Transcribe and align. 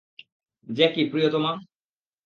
Jackie, 0.67 1.01
Priyotoma! 1.11 1.51